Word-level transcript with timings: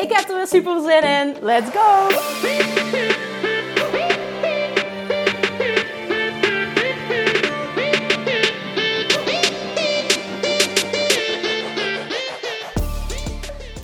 Ik 0.00 0.12
heb 0.12 0.28
er 0.28 0.36
weer 0.36 0.46
super 0.46 0.80
zin 0.80 1.02
in. 1.02 1.36
Let's 1.40 1.70
go! 1.70 2.08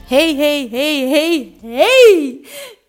Hey, 0.09 0.35
hey, 0.35 0.69
hey, 0.71 1.09
hey, 1.09 1.53
hey! 1.63 2.41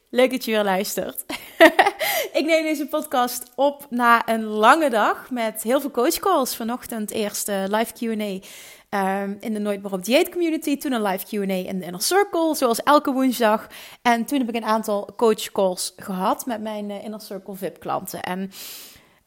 Leuk 0.10 0.32
dat 0.32 0.46
je 0.46 0.52
weer 0.52 0.64
luistert. 0.64 1.26
ik 2.34 2.46
neem 2.46 2.64
deze 2.64 2.88
podcast 2.88 3.52
op 3.56 3.88
na 3.90 4.30
een 4.30 4.44
lange 4.44 4.90
dag 4.90 5.32
met 5.32 5.64
heel 5.64 5.82
veel 5.82 5.92
coachcalls. 5.92 6.56
Vanochtend 6.56 7.12
eerst 7.12 7.48
live 7.48 7.94
Q&A 7.94 8.48
Ehm, 8.90 9.34
in 9.40 9.54
de 9.54 9.60
Nooit 9.60 9.84
meer 9.84 9.92
op 9.92 10.06
dieet 10.06 10.30
community. 10.30 10.78
Toen 10.78 10.92
een 10.92 11.02
live 11.02 11.26
Q&A 11.26 11.54
in 11.54 11.80
de 11.80 11.86
Inner 11.86 12.02
Circle, 12.02 12.56
zoals 12.56 12.84
elke 12.84 13.12
woensdag. 13.12 13.68
En 14.02 14.26
toen 14.26 14.40
heb 14.40 14.50
ik 14.50 14.56
een 14.56 14.66
aantal 14.66 15.10
coach 15.16 15.52
calls 15.52 15.94
gehad 15.96 16.46
met 16.46 16.62
mijn 16.62 16.90
uh, 16.90 17.04
Inner 17.04 17.22
Circle 17.22 17.56
VIP 17.56 17.80
klanten. 17.80 18.22
En 18.22 18.52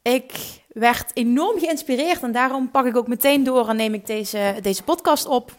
ik 0.03 0.33
werd 0.69 1.11
enorm 1.15 1.59
geïnspireerd 1.59 2.23
en 2.23 2.33
daarom 2.33 2.71
pak 2.71 2.87
ik 2.87 2.97
ook 2.97 3.09
meteen 3.09 3.45
door 3.45 3.69
en 3.69 3.77
neem 3.77 3.95
ik 3.95 4.07
deze, 4.07 4.59
deze 4.61 4.83
podcast 4.83 5.27
op. 5.27 5.59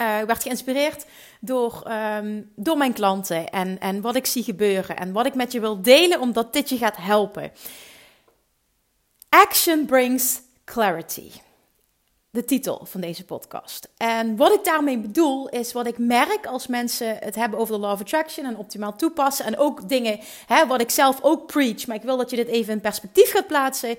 Uh, 0.00 0.20
ik 0.20 0.26
werd 0.26 0.42
geïnspireerd 0.42 1.06
door, 1.44 1.90
um, 1.90 2.52
door 2.56 2.76
mijn 2.76 2.92
klanten 2.92 3.50
en, 3.50 3.78
en 3.78 4.00
wat 4.00 4.16
ik 4.16 4.26
zie 4.26 4.42
gebeuren 4.42 4.96
en 4.96 5.12
wat 5.12 5.26
ik 5.26 5.34
met 5.34 5.52
je 5.52 5.60
wil 5.60 5.82
delen, 5.82 6.20
omdat 6.20 6.52
dit 6.52 6.68
je 6.68 6.76
gaat 6.76 6.96
helpen. 6.96 7.52
Action 9.28 9.86
brings 9.86 10.40
clarity 10.64 11.30
de 12.34 12.44
titel 12.44 12.80
van 12.84 13.00
deze 13.00 13.24
podcast. 13.24 13.88
En 13.96 14.36
wat 14.36 14.52
ik 14.52 14.64
daarmee 14.64 14.98
bedoel 14.98 15.48
is 15.48 15.72
wat 15.72 15.86
ik 15.86 15.98
merk 15.98 16.46
als 16.46 16.66
mensen 16.66 17.16
het 17.20 17.34
hebben 17.34 17.58
over 17.58 17.74
de 17.74 17.80
law 17.80 17.92
of 17.92 18.00
attraction 18.00 18.46
en 18.46 18.56
optimaal 18.56 18.96
toepassen 18.96 19.44
en 19.44 19.58
ook 19.58 19.88
dingen 19.88 20.20
hè, 20.46 20.66
wat 20.66 20.80
ik 20.80 20.90
zelf 20.90 21.18
ook 21.22 21.46
preach, 21.46 21.86
maar 21.86 21.96
ik 21.96 22.02
wil 22.02 22.16
dat 22.16 22.30
je 22.30 22.36
dit 22.36 22.48
even 22.48 22.72
in 22.72 22.80
perspectief 22.80 23.30
gaat 23.30 23.46
plaatsen, 23.46 23.96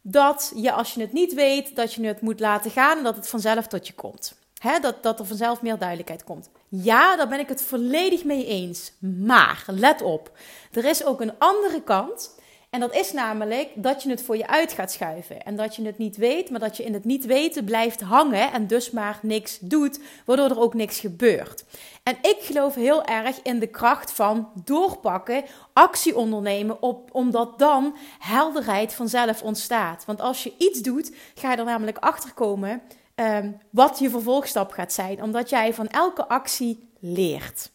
dat 0.00 0.52
je 0.56 0.72
als 0.72 0.94
je 0.94 1.00
het 1.00 1.12
niet 1.12 1.34
weet, 1.34 1.76
dat 1.76 1.92
je 1.92 2.06
het 2.06 2.20
moet 2.20 2.40
laten 2.40 2.70
gaan 2.70 2.98
en 2.98 3.04
dat 3.04 3.16
het 3.16 3.28
vanzelf 3.28 3.66
tot 3.66 3.86
je 3.86 3.94
komt. 3.94 4.34
Dat, 4.80 5.02
dat 5.02 5.18
er 5.18 5.26
vanzelf 5.26 5.62
meer 5.62 5.78
duidelijkheid 5.78 6.24
komt. 6.24 6.50
Ja, 6.68 7.16
daar 7.16 7.28
ben 7.28 7.38
ik 7.38 7.48
het 7.48 7.62
volledig 7.62 8.24
mee 8.24 8.46
eens. 8.46 8.92
Maar 8.98 9.64
let 9.66 10.02
op, 10.02 10.38
er 10.72 10.84
is 10.84 11.04
ook 11.04 11.20
een 11.20 11.38
andere 11.38 11.82
kant 11.82 12.34
en 12.76 12.82
dat 12.82 12.94
is 12.94 13.12
namelijk 13.12 13.68
dat 13.74 14.02
je 14.02 14.10
het 14.10 14.22
voor 14.22 14.36
je 14.36 14.46
uit 14.46 14.72
gaat 14.72 14.92
schuiven. 14.92 15.42
En 15.42 15.56
dat 15.56 15.76
je 15.76 15.86
het 15.86 15.98
niet 15.98 16.16
weet, 16.16 16.50
maar 16.50 16.60
dat 16.60 16.76
je 16.76 16.84
in 16.84 16.94
het 16.94 17.04
niet 17.04 17.24
weten 17.24 17.64
blijft 17.64 18.00
hangen 18.00 18.52
en 18.52 18.66
dus 18.66 18.90
maar 18.90 19.18
niks 19.22 19.58
doet, 19.58 20.00
waardoor 20.24 20.50
er 20.50 20.60
ook 20.60 20.74
niks 20.74 21.00
gebeurt. 21.00 21.64
En 22.02 22.16
ik 22.22 22.36
geloof 22.40 22.74
heel 22.74 23.04
erg 23.04 23.42
in 23.42 23.58
de 23.58 23.66
kracht 23.66 24.12
van 24.12 24.48
doorpakken, 24.64 25.44
actie 25.72 26.16
ondernemen, 26.16 26.82
op, 26.82 27.08
omdat 27.12 27.58
dan 27.58 27.96
helderheid 28.18 28.94
vanzelf 28.94 29.42
ontstaat. 29.42 30.04
Want 30.04 30.20
als 30.20 30.42
je 30.42 30.52
iets 30.58 30.80
doet, 30.80 31.12
ga 31.34 31.50
je 31.50 31.56
er 31.56 31.64
namelijk 31.64 31.98
achter 31.98 32.32
komen 32.32 32.82
um, 33.20 33.58
wat 33.70 33.98
je 33.98 34.10
vervolgstap 34.10 34.70
gaat 34.70 34.92
zijn, 34.92 35.22
omdat 35.22 35.50
jij 35.50 35.74
van 35.74 35.88
elke 35.88 36.28
actie 36.28 36.88
leert. 37.00 37.70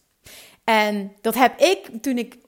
En 0.64 1.12
dat 1.20 1.34
heb 1.34 1.60
ik 1.60 1.90
toen 2.00 2.18
ik 2.18 2.38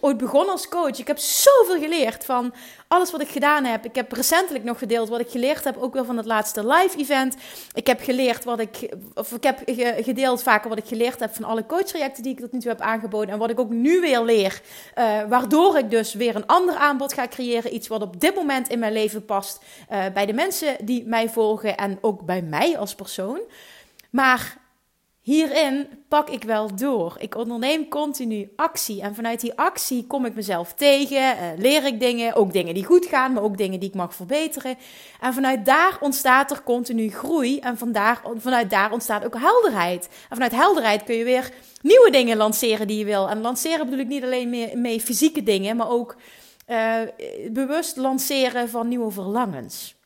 ooit 0.00 0.16
begonnen 0.16 0.52
als 0.52 0.68
coach. 0.68 0.98
Ik 0.98 1.06
heb 1.06 1.18
zoveel 1.18 1.78
geleerd 1.78 2.24
van 2.24 2.54
alles 2.88 3.10
wat 3.10 3.20
ik 3.20 3.28
gedaan 3.28 3.64
heb. 3.64 3.84
Ik 3.84 3.94
heb 3.94 4.12
recentelijk 4.12 4.64
nog 4.64 4.78
gedeeld 4.78 5.08
wat 5.08 5.20
ik 5.20 5.30
geleerd 5.30 5.64
heb, 5.64 5.76
ook 5.76 5.94
wel 5.94 6.04
van 6.04 6.16
het 6.16 6.26
laatste 6.26 6.66
live 6.66 6.98
event. 6.98 7.36
Ik 7.72 7.86
heb 7.86 8.00
geleerd 8.00 8.44
wat 8.44 8.60
ik, 8.60 8.88
of 9.14 9.32
ik 9.32 9.42
heb 9.42 9.62
gedeeld 10.04 10.42
vaker 10.42 10.68
wat 10.68 10.78
ik 10.78 10.86
geleerd 10.86 11.20
heb 11.20 11.34
van 11.34 11.44
alle 11.44 11.66
coachtrajecten 11.66 12.22
die 12.22 12.32
ik 12.32 12.40
tot 12.40 12.52
nu 12.52 12.58
toe 12.58 12.70
heb 12.70 12.80
aangeboden. 12.80 13.28
En 13.28 13.38
wat 13.38 13.50
ik 13.50 13.60
ook 13.60 13.70
nu 13.70 14.00
weer 14.00 14.22
leer, 14.22 14.60
uh, 14.98 15.22
waardoor 15.28 15.78
ik 15.78 15.90
dus 15.90 16.14
weer 16.14 16.36
een 16.36 16.46
ander 16.46 16.74
aanbod 16.74 17.12
ga 17.12 17.28
creëren. 17.28 17.74
Iets 17.74 17.88
wat 17.88 18.02
op 18.02 18.20
dit 18.20 18.34
moment 18.34 18.68
in 18.68 18.78
mijn 18.78 18.92
leven 18.92 19.24
past 19.24 19.64
uh, 19.90 20.04
bij 20.14 20.26
de 20.26 20.32
mensen 20.32 20.76
die 20.84 21.06
mij 21.06 21.28
volgen 21.28 21.76
en 21.76 21.98
ook 22.00 22.20
bij 22.20 22.42
mij 22.42 22.78
als 22.78 22.94
persoon. 22.94 23.40
Maar 24.10 24.56
hierin 25.30 25.88
pak 26.08 26.30
ik 26.30 26.44
wel 26.44 26.76
door. 26.76 27.16
Ik 27.18 27.36
onderneem 27.36 27.88
continu 27.88 28.52
actie. 28.56 29.02
En 29.02 29.14
vanuit 29.14 29.40
die 29.40 29.58
actie 29.58 30.06
kom 30.06 30.24
ik 30.24 30.34
mezelf 30.34 30.72
tegen, 30.74 31.36
uh, 31.36 31.42
leer 31.56 31.84
ik 31.84 32.00
dingen, 32.00 32.34
ook 32.34 32.52
dingen 32.52 32.74
die 32.74 32.84
goed 32.84 33.06
gaan, 33.06 33.32
maar 33.32 33.42
ook 33.42 33.56
dingen 33.56 33.80
die 33.80 33.88
ik 33.88 33.94
mag 33.94 34.14
verbeteren. 34.14 34.76
En 35.20 35.34
vanuit 35.34 35.64
daar 35.64 35.98
ontstaat 36.00 36.50
er 36.50 36.62
continu 36.62 37.10
groei. 37.10 37.58
En 37.58 37.78
vandaar, 37.78 38.22
vanuit 38.36 38.70
daar 38.70 38.92
ontstaat 38.92 39.24
ook 39.24 39.38
helderheid. 39.38 40.08
En 40.28 40.36
vanuit 40.36 40.52
helderheid 40.52 41.04
kun 41.04 41.14
je 41.14 41.24
weer 41.24 41.50
nieuwe 41.82 42.10
dingen 42.10 42.36
lanceren 42.36 42.86
die 42.86 42.98
je 42.98 43.04
wil. 43.04 43.28
En 43.28 43.40
lanceren 43.40 43.84
bedoel 43.84 44.00
ik 44.00 44.08
niet 44.08 44.24
alleen 44.24 44.80
mee, 44.80 45.00
fysieke 45.00 45.42
dingen, 45.42 45.76
maar 45.76 45.90
ook 45.90 46.16
uh, 46.68 46.96
bewust 47.50 47.96
lanceren 47.96 48.68
van 48.68 48.88
nieuwe 48.88 49.10
verlangens. 49.10 49.99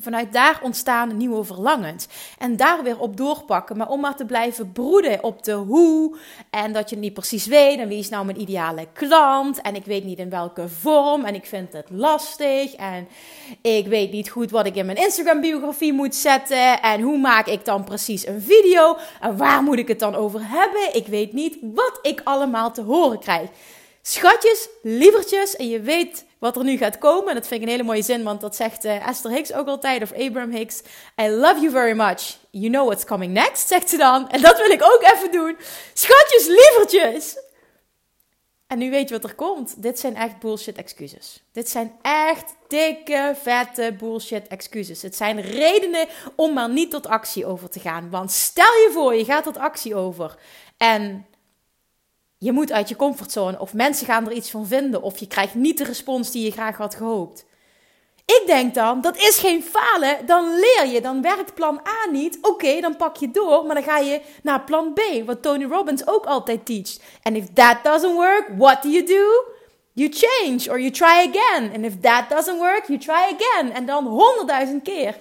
Vanuit 0.00 0.32
daar 0.32 0.60
ontstaan 0.62 1.16
nieuwe 1.16 1.44
verlangens. 1.44 2.06
En 2.38 2.56
daar 2.56 2.82
weer 2.82 2.98
op 2.98 3.16
doorpakken. 3.16 3.76
Maar 3.76 3.88
om 3.88 4.00
maar 4.00 4.16
te 4.16 4.24
blijven 4.24 4.72
broeden 4.72 5.24
op 5.24 5.42
de 5.42 5.52
hoe. 5.52 6.16
En 6.50 6.72
dat 6.72 6.90
je 6.90 6.96
niet 6.96 7.14
precies 7.14 7.46
weet. 7.46 7.78
En 7.78 7.88
wie 7.88 7.98
is 7.98 8.08
nou 8.08 8.24
mijn 8.24 8.40
ideale 8.40 8.86
klant. 8.92 9.60
En 9.60 9.74
ik 9.74 9.84
weet 9.84 10.04
niet 10.04 10.18
in 10.18 10.30
welke 10.30 10.68
vorm. 10.68 11.24
En 11.24 11.34
ik 11.34 11.46
vind 11.46 11.72
het 11.72 11.86
lastig. 11.90 12.74
En 12.74 13.08
ik 13.62 13.86
weet 13.86 14.12
niet 14.12 14.30
goed 14.30 14.50
wat 14.50 14.66
ik 14.66 14.74
in 14.74 14.86
mijn 14.86 14.98
Instagram 14.98 15.40
biografie 15.40 15.92
moet 15.92 16.14
zetten. 16.14 16.82
En 16.82 17.00
hoe 17.00 17.18
maak 17.18 17.46
ik 17.46 17.64
dan 17.64 17.84
precies 17.84 18.26
een 18.26 18.42
video. 18.42 18.96
En 19.20 19.36
waar 19.36 19.62
moet 19.62 19.78
ik 19.78 19.88
het 19.88 19.98
dan 19.98 20.14
over 20.14 20.40
hebben. 20.42 20.94
Ik 20.94 21.06
weet 21.06 21.32
niet 21.32 21.56
wat 21.60 21.98
ik 22.02 22.20
allemaal 22.24 22.72
te 22.72 22.82
horen 22.82 23.18
krijg. 23.18 23.48
Schatjes, 24.02 24.68
lievertjes. 24.82 25.56
En 25.56 25.68
je 25.68 25.80
weet 25.80 26.26
wat 26.38 26.56
er 26.56 26.64
nu 26.64 26.76
gaat 26.76 26.98
komen. 26.98 27.28
En 27.28 27.34
dat 27.34 27.46
vind 27.46 27.60
ik 27.60 27.66
een 27.66 27.72
hele 27.72 27.86
mooie 27.86 28.02
zin, 28.02 28.22
want 28.22 28.40
dat 28.40 28.56
zegt 28.56 28.84
uh, 28.84 29.08
Esther 29.08 29.30
Hicks 29.30 29.52
ook 29.52 29.66
altijd, 29.66 30.02
of 30.02 30.12
Abraham 30.12 30.50
Hicks. 30.50 30.82
I 31.20 31.28
love 31.28 31.60
you 31.60 31.70
very 31.70 31.96
much. 31.96 32.38
You 32.50 32.70
know 32.70 32.86
what's 32.86 33.04
coming 33.04 33.32
next, 33.32 33.68
zegt 33.68 33.90
ze 33.90 33.96
dan. 33.96 34.28
En 34.28 34.40
dat 34.40 34.58
wil 34.58 34.70
ik 34.70 34.82
ook 34.82 35.02
even 35.14 35.32
doen. 35.32 35.56
Schatjes, 35.92 36.46
lievertjes. 36.46 37.36
En 38.66 38.78
nu 38.78 38.90
weet 38.90 39.08
je 39.08 39.14
wat 39.14 39.30
er 39.30 39.34
komt. 39.34 39.82
Dit 39.82 39.98
zijn 39.98 40.16
echt 40.16 40.38
bullshit 40.38 40.76
excuses. 40.76 41.42
Dit 41.52 41.68
zijn 41.68 41.92
echt 42.02 42.54
dikke, 42.66 43.34
vette 43.42 43.94
bullshit 43.98 44.46
excuses. 44.46 45.02
Het 45.02 45.16
zijn 45.16 45.40
redenen 45.40 46.06
om 46.36 46.52
maar 46.52 46.70
niet 46.70 46.90
tot 46.90 47.06
actie 47.06 47.46
over 47.46 47.70
te 47.70 47.80
gaan. 47.80 48.10
Want 48.10 48.30
stel 48.32 48.72
je 48.72 48.90
voor, 48.92 49.14
je 49.14 49.24
gaat 49.24 49.44
tot 49.44 49.56
actie 49.56 49.94
over. 49.94 50.38
En 50.76 51.26
je 52.38 52.52
moet 52.52 52.72
uit 52.72 52.88
je 52.88 52.96
comfortzone. 52.96 53.60
Of 53.60 53.74
mensen 53.74 54.06
gaan 54.06 54.26
er 54.26 54.32
iets 54.32 54.50
van 54.50 54.66
vinden. 54.66 55.02
Of 55.02 55.18
je 55.18 55.26
krijgt 55.26 55.54
niet 55.54 55.78
de 55.78 55.84
respons 55.84 56.30
die 56.30 56.44
je 56.44 56.50
graag 56.50 56.76
had 56.76 56.94
gehoopt. 56.94 57.46
Ik 58.24 58.42
denk 58.46 58.74
dan, 58.74 59.00
dat 59.00 59.16
is 59.16 59.38
geen 59.38 59.62
falen. 59.62 60.26
Dan 60.26 60.44
leer 60.44 60.86
je. 60.92 61.00
Dan 61.00 61.22
werkt 61.22 61.54
plan 61.54 61.80
A 61.86 62.10
niet. 62.10 62.38
Oké, 62.42 62.80
dan 62.80 62.96
pak 62.96 63.16
je 63.16 63.30
door. 63.30 63.64
Maar 63.66 63.74
dan 63.74 63.84
ga 63.84 63.98
je 63.98 64.20
naar 64.42 64.60
plan 64.60 64.92
B. 64.92 65.00
Wat 65.26 65.42
Tony 65.42 65.64
Robbins 65.64 66.06
ook 66.06 66.24
altijd 66.24 66.66
teacht. 66.66 67.00
And 67.22 67.36
if 67.36 67.44
that 67.54 67.76
doesn't 67.82 68.14
work, 68.14 68.48
what 68.56 68.82
do 68.82 68.88
you 68.88 69.04
do? 69.06 69.52
You 69.92 70.10
change 70.12 70.70
or 70.70 70.80
you 70.80 70.90
try 70.90 71.30
again. 71.32 71.72
And 71.74 71.84
if 71.84 72.00
that 72.00 72.28
doesn't 72.28 72.58
work, 72.58 72.84
you 72.86 72.98
try 72.98 73.36
again. 73.36 73.72
En 73.72 73.86
dan 73.86 74.06
honderdduizend 74.06 74.82
keer. 74.82 75.16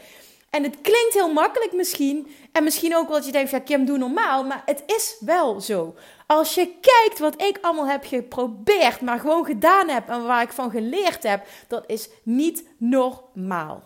En 0.49 0.63
het 0.63 0.81
klinkt 0.81 1.13
heel 1.13 1.33
makkelijk 1.33 1.73
misschien. 1.73 2.27
En 2.51 2.63
misschien 2.63 2.95
ook 2.95 3.07
wel 3.07 3.17
dat 3.17 3.25
je 3.25 3.31
denkt, 3.31 3.51
ja 3.51 3.59
Kim, 3.59 3.85
doe 3.85 3.97
normaal. 3.97 4.43
Maar 4.43 4.61
het 4.65 4.83
is 4.85 5.17
wel 5.19 5.61
zo. 5.61 5.95
Als 6.27 6.55
je 6.55 6.73
kijkt 6.81 7.19
wat 7.19 7.41
ik 7.41 7.57
allemaal 7.61 7.87
heb 7.87 8.05
geprobeerd, 8.05 9.01
maar 9.01 9.19
gewoon 9.19 9.45
gedaan 9.45 9.89
heb 9.89 10.09
en 10.09 10.25
waar 10.25 10.41
ik 10.41 10.51
van 10.51 10.71
geleerd 10.71 11.23
heb, 11.23 11.45
dat 11.67 11.83
is 11.87 12.09
niet 12.23 12.67
normaal. 12.77 13.83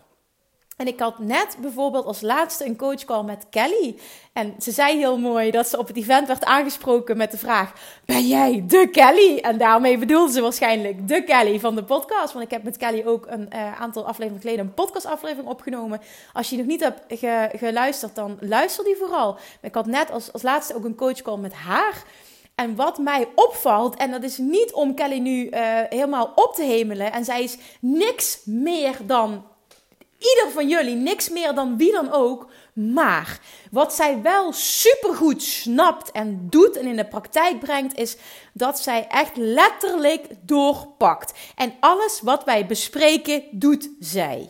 En 0.82 0.88
ik 0.88 1.00
had 1.00 1.20
net 1.20 1.58
bijvoorbeeld 1.60 2.06
als 2.06 2.22
laatste 2.22 2.66
een 2.66 2.78
coachcall 2.78 3.24
met 3.24 3.46
Kelly. 3.50 3.96
En 4.34 4.56
ze 4.60 4.72
zei 4.72 4.98
heel 4.98 5.18
mooi 5.18 5.52
dat 5.52 5.68
ze 5.68 5.78
op 5.78 5.88
het 5.88 5.98
event 5.98 6.28
werd 6.28 6.44
aangesproken 6.44 7.18
met 7.18 7.32
de 7.32 7.38
vraag: 7.38 7.74
Ben 8.06 8.28
jij 8.28 8.64
de 8.68 8.90
Kelly? 8.92 9.38
En 9.38 9.58
daarmee 9.58 9.98
bedoelde 9.98 10.32
ze 10.32 10.42
waarschijnlijk 10.42 11.08
de 11.08 11.24
Kelly 11.24 11.60
van 11.60 11.76
de 11.76 11.84
podcast. 11.84 12.34
Want 12.34 12.46
ik 12.46 12.52
heb 12.52 12.64
met 12.64 12.78
Kelly 12.78 13.04
ook 13.06 13.26
een 13.28 13.50
uh, 13.54 13.82
aantal 13.82 14.06
afleveringen 14.08 14.42
geleden 14.42 14.66
een 14.66 14.74
podcastaflevering 14.74 15.48
opgenomen. 15.48 16.02
Als 16.34 16.50
je 16.50 16.58
nog 16.58 16.66
niet 16.66 16.82
hebt 16.82 17.20
ge 17.20 17.50
geluisterd, 17.58 18.16
dan 18.16 18.38
luister 18.40 18.84
die 18.84 18.96
vooral. 18.96 19.34
Maar 19.34 19.42
ik 19.62 19.76
had 19.76 19.86
net 19.86 20.12
als, 20.12 20.34
als 20.34 20.42
laatste 20.42 20.76
ook 20.76 20.86
een 20.86 20.96
coachcall 20.96 21.38
met 21.38 21.54
haar. 21.54 22.04
En 22.56 22.76
wat 22.76 22.98
mij 22.98 23.28
opvalt, 23.36 23.96
en 23.96 24.12
dat 24.12 24.24
is 24.24 24.38
niet 24.38 24.74
om 24.74 24.94
Kelly 24.94 25.18
nu 25.18 25.46
uh, 25.46 25.80
helemaal 25.90 26.32
op 26.36 26.56
te 26.56 26.64
hemelen, 26.64 27.12
en 27.12 27.26
zij 27.26 27.44
is 27.44 27.58
niks 27.80 28.42
meer 28.46 28.98
dan 29.06 29.46
ieder 30.18 30.52
van 30.52 30.70
jullie, 30.70 30.96
niks 30.96 31.30
meer 31.30 31.54
dan 31.54 31.78
wie 31.78 31.92
dan 31.92 32.12
ook. 32.12 32.50
Maar 32.74 33.40
wat 33.72 33.94
zij 33.94 34.22
wel 34.22 34.54
supergoed 34.54 35.44
snapt 35.44 36.12
en 36.12 36.48
doet 36.50 36.78
en 36.78 36.86
in 36.86 36.96
de 36.96 37.08
praktijk 37.08 37.60
brengt, 37.60 37.98
is 37.98 38.18
dat 38.54 38.80
zij 38.80 39.08
echt 39.08 39.38
letterlijk 39.38 40.28
doorpakt. 40.42 41.34
En 41.56 41.74
alles 41.80 42.22
wat 42.22 42.44
wij 42.44 42.66
bespreken, 42.66 43.44
doet 43.52 43.90
zij. 44.00 44.50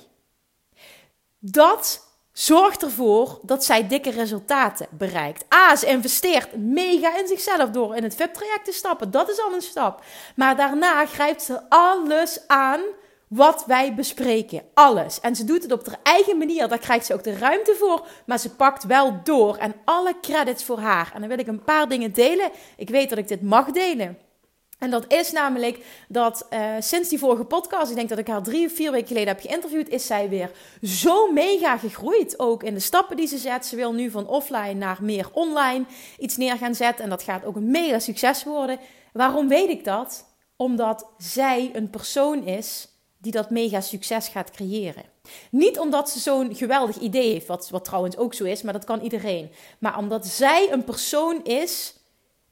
Dat 1.40 2.11
zorgt 2.42 2.84
ervoor 2.84 3.40
dat 3.42 3.64
zij 3.64 3.88
dikke 3.88 4.10
resultaten 4.10 4.88
bereikt. 4.92 5.54
A, 5.54 5.76
ze 5.76 5.86
investeert 5.86 6.56
mega 6.56 7.18
in 7.18 7.28
zichzelf 7.28 7.70
door 7.70 7.96
in 7.96 8.04
het 8.04 8.16
VIP-traject 8.16 8.66
te 8.66 8.72
stappen. 8.72 9.12
Dat 9.12 9.30
is 9.30 9.42
al 9.42 9.54
een 9.54 9.62
stap. 9.62 10.04
Maar 10.36 10.56
daarna 10.56 11.06
grijpt 11.06 11.42
ze 11.42 11.70
alles 11.70 12.40
aan 12.48 12.82
wat 13.28 13.64
wij 13.68 13.96
bespreken. 13.96 14.62
Alles. 14.74 15.20
En 15.20 15.36
ze 15.36 15.44
doet 15.44 15.64
het 15.64 15.72
op 15.72 15.88
haar 15.88 16.00
eigen 16.04 16.38
manier. 16.38 16.68
Daar 16.68 16.78
krijgt 16.78 17.06
ze 17.06 17.14
ook 17.14 17.24
de 17.24 17.38
ruimte 17.38 17.76
voor. 17.76 18.08
Maar 18.26 18.40
ze 18.40 18.56
pakt 18.56 18.84
wel 18.84 19.20
door. 19.24 19.58
En 19.58 19.76
alle 19.86 20.16
credits 20.22 20.64
voor 20.64 20.80
haar. 20.80 21.12
En 21.14 21.20
dan 21.20 21.30
wil 21.30 21.40
ik 21.40 21.48
een 21.48 21.64
paar 21.64 21.90
dingen 21.90 22.14
delen. 22.14 22.52
Ik 22.78 22.90
weet 22.90 23.10
dat 23.10 23.18
ik 23.18 23.28
dit 23.28 23.42
mag 23.42 23.72
delen. 23.72 24.18
En 24.82 24.90
dat 24.90 25.14
is 25.14 25.32
namelijk 25.32 25.86
dat 26.08 26.48
uh, 26.50 26.76
sinds 26.80 27.10
die 27.10 27.20
vorige 27.20 27.44
podcast, 27.44 27.90
ik 27.90 27.96
denk 27.96 28.10
dat 28.10 28.18
ik 28.18 28.28
haar 28.28 28.44
drie 28.44 28.66
of 28.66 28.74
vier 28.74 28.92
weken 28.92 29.08
geleden 29.08 29.28
heb 29.28 29.42
geïnterviewd, 29.42 29.90
is 29.90 30.06
zij 30.06 30.30
weer 30.30 30.52
zo 30.82 31.32
mega 31.32 31.78
gegroeid. 31.78 32.40
Ook 32.40 32.64
in 32.64 32.74
de 32.74 32.80
stappen 32.80 33.18
die 33.18 33.28
ze 33.28 33.38
zet. 33.38 33.66
Ze 33.66 33.76
wil 33.76 33.94
nu 33.94 34.10
van 34.10 34.28
offline 34.28 34.74
naar 34.74 34.98
meer 35.02 35.30
online 35.32 35.86
iets 36.20 36.38
neer 36.38 36.58
gaan 36.58 36.76
zetten. 36.76 37.04
En 37.04 37.10
dat 37.10 37.24
gaat 37.24 37.46
ook 37.46 37.56
een 37.56 37.72
mega 37.72 38.00
succes 38.00 38.44
worden. 38.44 38.80
Waarom 39.14 39.48
weet 39.48 39.70
ik 39.70 39.84
dat? 39.84 40.26
Omdat 40.56 41.08
zij 41.18 41.70
een 41.74 41.90
persoon 41.90 42.46
is 42.46 42.88
die 43.18 43.32
dat 43.32 43.50
mega 43.50 43.82
succes 43.82 44.28
gaat 44.28 44.52
creëren. 44.52 45.04
Niet 45.52 45.80
omdat 45.80 46.10
ze 46.10 46.20
zo'n 46.20 46.56
geweldig 46.56 46.98
idee 46.98 47.32
heeft, 47.32 47.48
wat, 47.48 47.70
wat 47.70 47.86
trouwens 47.86 48.18
ook 48.18 48.34
zo 48.34 48.44
is, 48.44 48.62
maar 48.62 48.74
dat 48.74 48.86
kan 48.86 49.02
iedereen. 49.02 49.52
Maar 49.80 49.98
omdat 49.98 50.26
zij 50.26 50.72
een 50.72 50.84
persoon 50.84 51.44
is 51.44 51.96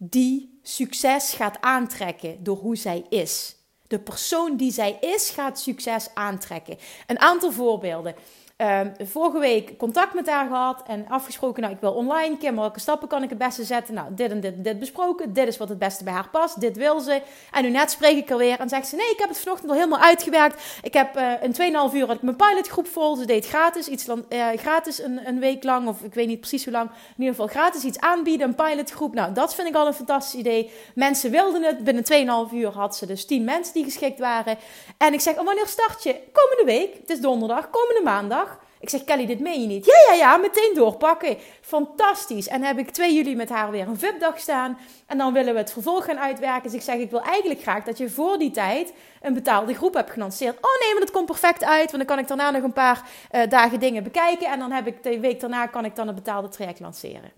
die 0.01 0.59
succes 0.63 1.33
gaat 1.33 1.61
aantrekken 1.61 2.43
door 2.43 2.57
hoe 2.57 2.75
zij 2.75 3.05
is. 3.09 3.55
De 3.87 3.99
persoon 3.99 4.57
die 4.57 4.71
zij 4.71 4.97
is 5.01 5.29
gaat 5.29 5.59
succes 5.59 6.09
aantrekken. 6.13 6.77
Een 7.07 7.19
aantal 7.19 7.51
voorbeelden. 7.51 8.15
Um, 8.61 8.93
vorige 9.07 9.39
week 9.39 9.77
contact 9.77 10.13
met 10.13 10.29
haar 10.29 10.47
gehad 10.47 10.83
en 10.87 11.05
afgesproken, 11.09 11.61
nou 11.61 11.73
ik 11.73 11.81
wil 11.81 11.91
online, 11.91 12.37
Kim, 12.37 12.55
welke 12.55 12.79
stappen 12.79 13.07
kan 13.07 13.23
ik 13.23 13.29
het 13.29 13.37
beste 13.37 13.63
zetten? 13.63 13.93
Nou, 13.93 14.07
dit 14.11 14.31
en 14.31 14.39
dit 14.39 14.63
dit 14.63 14.79
besproken, 14.79 15.33
dit 15.33 15.47
is 15.47 15.57
wat 15.57 15.69
het 15.69 15.79
beste 15.79 16.03
bij 16.03 16.13
haar 16.13 16.29
past, 16.29 16.61
dit 16.61 16.77
wil 16.77 16.99
ze. 16.99 17.21
En 17.51 17.63
nu 17.63 17.69
net 17.69 17.91
spreek 17.91 18.17
ik 18.17 18.29
er 18.29 18.37
weer 18.37 18.59
en 18.59 18.69
zegt 18.69 18.87
ze, 18.87 18.95
nee, 18.95 19.11
ik 19.11 19.19
heb 19.19 19.29
het 19.29 19.39
vanochtend 19.39 19.69
al 19.69 19.75
helemaal 19.75 19.99
uitgewerkt. 19.99 20.63
Ik 20.81 20.93
heb 20.93 21.17
uh, 21.17 21.43
in 21.43 21.51
2,5 21.91 21.95
uur 21.95 22.05
had 22.07 22.15
ik 22.15 22.21
mijn 22.21 22.35
pilotgroep 22.35 22.87
vol, 22.87 23.15
ze 23.15 23.25
deed 23.25 23.47
gratis, 23.47 23.87
iets 23.87 24.07
uh, 24.07 24.47
gratis 24.55 25.01
een, 25.01 25.27
een 25.27 25.39
week 25.39 25.63
lang, 25.63 25.87
of 25.87 26.01
ik 26.01 26.13
weet 26.13 26.27
niet 26.27 26.39
precies 26.39 26.63
hoe 26.63 26.73
lang, 26.73 26.89
in 26.89 26.95
ieder 27.17 27.35
geval 27.35 27.47
gratis 27.47 27.83
iets 27.83 27.99
aanbieden, 27.99 28.47
een 28.47 28.55
pilotgroep. 28.55 29.13
Nou, 29.13 29.33
dat 29.33 29.55
vind 29.55 29.67
ik 29.67 29.75
al 29.75 29.87
een 29.87 29.93
fantastisch 29.93 30.39
idee. 30.39 30.71
Mensen 30.95 31.31
wilden 31.31 31.63
het, 31.63 31.83
binnen 31.83 32.47
2,5 32.49 32.53
uur 32.53 32.71
had 32.71 32.95
ze 32.95 33.05
dus 33.05 33.25
10 33.25 33.43
mensen 33.43 33.73
die 33.73 33.83
geschikt 33.83 34.19
waren. 34.19 34.57
En 34.97 35.13
ik 35.13 35.21
zeg, 35.21 35.37
oh, 35.37 35.45
wanneer 35.45 35.67
start 35.67 36.03
je? 36.03 36.15
Komende 36.31 36.63
week, 36.65 36.93
het 37.01 37.09
is 37.09 37.19
donderdag, 37.19 37.69
komende 37.69 38.01
maandag. 38.03 38.48
Ik 38.79 38.89
zeg, 38.89 39.03
Kelly, 39.03 39.25
dit 39.25 39.39
meen 39.39 39.61
je 39.61 39.67
niet. 39.67 39.85
Ja, 39.85 39.93
ja, 40.07 40.13
ja, 40.13 40.37
meteen 40.37 40.71
doorpakken. 40.75 41.37
Fantastisch. 41.61 42.47
En 42.47 42.63
heb 42.63 42.77
ik 42.77 42.89
2 42.89 43.13
juli 43.13 43.35
met 43.35 43.49
haar 43.49 43.71
weer 43.71 43.87
een 43.87 43.99
VIP-dag 43.99 44.39
staan. 44.39 44.77
En 45.05 45.17
dan 45.17 45.33
willen 45.33 45.53
we 45.53 45.59
het 45.59 45.71
vervolg 45.71 46.05
gaan 46.05 46.19
uitwerken. 46.19 46.63
Dus 46.63 46.73
ik 46.73 46.81
zeg, 46.81 46.95
ik 46.95 47.11
wil 47.11 47.21
eigenlijk 47.21 47.61
graag 47.61 47.83
dat 47.83 47.97
je 47.97 48.09
voor 48.09 48.37
die 48.37 48.51
tijd 48.51 48.93
een 49.21 49.33
betaalde 49.33 49.73
groep 49.73 49.93
hebt 49.93 50.11
gelanceerd. 50.11 50.55
Oh 50.55 50.79
nee, 50.81 50.91
maar 50.91 51.01
dat 51.01 51.11
komt 51.11 51.25
perfect 51.25 51.63
uit. 51.63 51.91
Want 51.91 51.97
dan 51.97 52.05
kan 52.05 52.19
ik 52.19 52.27
daarna 52.27 52.51
nog 52.51 52.63
een 52.63 52.73
paar 52.73 53.09
uh, 53.31 53.41
dagen 53.49 53.79
dingen 53.79 54.03
bekijken. 54.03 54.47
En 54.47 54.59
dan 54.59 54.71
heb 54.71 54.87
ik 54.87 55.03
de 55.03 55.19
week 55.19 55.39
daarna 55.39 55.67
kan 55.67 55.85
ik 55.85 55.95
dan 55.95 56.07
een 56.07 56.15
betaalde 56.15 56.49
traject 56.49 56.79
lanceren. 56.79 57.31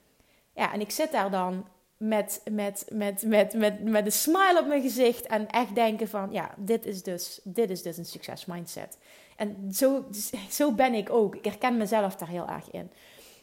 Ja, 0.55 0.73
en 0.73 0.81
ik 0.81 0.91
zit 0.91 1.11
daar 1.11 1.31
dan 1.31 1.65
met, 1.97 2.41
met, 2.51 2.85
met, 2.89 3.23
met, 3.25 3.53
met, 3.53 3.83
met 3.83 4.05
een 4.05 4.11
smile 4.11 4.59
op 4.59 4.67
mijn 4.67 4.81
gezicht. 4.81 5.27
En 5.27 5.47
echt 5.47 5.75
denken 5.75 6.07
van, 6.07 6.31
ja, 6.31 6.53
dit 6.57 6.85
is 6.85 7.03
dus, 7.03 7.39
dit 7.43 7.69
is 7.69 7.81
dus 7.81 7.97
een 7.97 8.05
succes 8.05 8.45
mindset. 8.45 8.97
En 9.41 9.71
zo, 9.73 10.05
zo 10.49 10.71
ben 10.71 10.93
ik 10.93 11.09
ook. 11.09 11.35
Ik 11.35 11.45
herken 11.45 11.77
mezelf 11.77 12.15
daar 12.15 12.27
heel 12.27 12.47
erg 12.47 12.71
in. 12.71 12.91